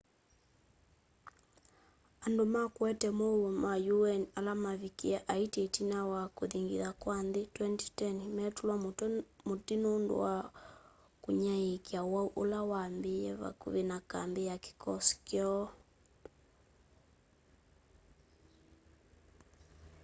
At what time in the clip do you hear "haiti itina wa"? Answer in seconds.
5.27-6.21